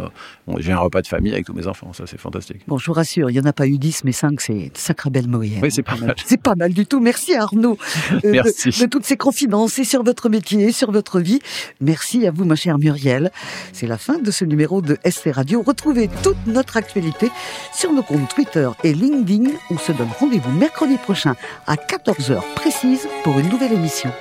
j'ai 0.57 0.71
un 0.71 0.77
repas 0.77 1.01
de 1.01 1.07
famille 1.07 1.33
avec 1.33 1.45
tous 1.45 1.53
mes 1.53 1.67
enfants. 1.67 1.93
Ça, 1.93 2.05
c'est 2.05 2.19
fantastique. 2.19 2.62
Bon, 2.67 2.77
je 2.77 2.85
vous 2.85 2.93
rassure, 2.93 3.29
il 3.29 3.33
n'y 3.33 3.39
en 3.39 3.45
a 3.45 3.53
pas 3.53 3.67
eu 3.67 3.77
dix, 3.77 4.03
mais 4.03 4.12
cinq, 4.12 4.41
c'est 4.41 4.53
une 4.53 4.75
sacrée 4.75 5.09
belle 5.09 5.27
moyenne. 5.27 5.59
Oui, 5.62 5.71
c'est 5.71 5.83
pas 5.83 5.95
mal. 5.95 6.15
C'est 6.25 6.41
pas 6.41 6.55
mal 6.55 6.73
du 6.73 6.85
tout. 6.85 7.00
Merci 7.00 7.35
Arnaud 7.35 7.77
Merci. 8.23 8.69
De, 8.69 8.81
de, 8.81 8.85
toutes 8.85 9.05
ces 9.05 9.17
confidences 9.17 9.79
et 9.79 9.83
sur 9.83 10.03
votre 10.03 10.29
métier, 10.29 10.71
sur 10.71 10.91
votre 10.91 11.19
vie. 11.19 11.39
Merci 11.81 12.27
à 12.27 12.31
vous, 12.31 12.45
ma 12.45 12.55
chère 12.55 12.77
Muriel. 12.77 13.31
C'est 13.71 13.88
la 13.88 13.97
fin 13.97 14.17
de 14.17 14.31
ce 14.31 14.45
numéro 14.45 14.81
de 14.81 14.97
SC 15.05 15.29
Radio. 15.31 15.62
Retrouvez 15.62 16.09
toute 16.21 16.47
notre 16.47 16.77
actualité 16.77 17.31
sur 17.73 17.91
nos 17.93 18.03
comptes 18.03 18.29
Twitter 18.33 18.69
et 18.83 18.93
LinkedIn. 18.93 19.51
On 19.69 19.77
se 19.77 19.91
donne 19.91 20.09
rendez-vous 20.19 20.51
mercredi 20.51 20.97
prochain 20.97 21.35
à 21.67 21.75
14h 21.75 22.41
précise 22.55 23.07
pour 23.23 23.38
une 23.39 23.50
nouvelle 23.50 23.73
émission. 23.73 24.12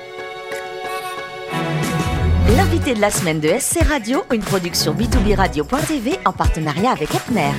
L'invité 2.57 2.93
de 2.93 3.01
la 3.01 3.11
semaine 3.11 3.41
de 3.41 3.49
SC 3.49 3.83
Radio, 3.89 4.25
une 4.31 4.43
production 4.43 4.93
b2b 4.93 5.37
radio.tv 5.37 6.19
en 6.27 6.33
partenariat 6.33 6.91
avec 6.91 7.09
Epner. 7.15 7.51